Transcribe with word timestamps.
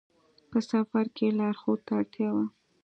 په 0.49 0.57
سفر 0.69 1.05
کې 1.15 1.27
لارښود 1.37 1.79
ته 1.85 1.91
اړتیا 1.99 2.29
وي. 2.35 2.47